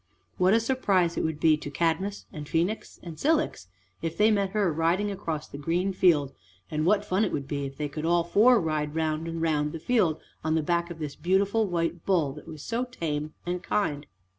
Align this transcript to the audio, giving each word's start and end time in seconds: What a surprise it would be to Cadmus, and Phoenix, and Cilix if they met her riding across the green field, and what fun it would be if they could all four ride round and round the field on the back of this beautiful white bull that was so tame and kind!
What 0.39 0.55
a 0.55 0.59
surprise 0.59 1.15
it 1.15 1.23
would 1.23 1.39
be 1.39 1.55
to 1.57 1.69
Cadmus, 1.69 2.25
and 2.33 2.49
Phoenix, 2.49 2.99
and 3.03 3.19
Cilix 3.19 3.67
if 4.01 4.17
they 4.17 4.31
met 4.31 4.49
her 4.49 4.73
riding 4.73 5.11
across 5.11 5.47
the 5.47 5.59
green 5.59 5.93
field, 5.93 6.33
and 6.71 6.87
what 6.87 7.05
fun 7.05 7.23
it 7.23 7.31
would 7.31 7.47
be 7.47 7.65
if 7.67 7.77
they 7.77 7.87
could 7.87 8.03
all 8.03 8.23
four 8.23 8.59
ride 8.59 8.95
round 8.95 9.27
and 9.27 9.43
round 9.43 9.73
the 9.73 9.79
field 9.79 10.19
on 10.43 10.55
the 10.55 10.63
back 10.63 10.89
of 10.89 10.97
this 10.97 11.15
beautiful 11.15 11.67
white 11.67 12.03
bull 12.03 12.33
that 12.33 12.47
was 12.47 12.63
so 12.63 12.85
tame 12.85 13.35
and 13.45 13.61
kind! 13.61 14.07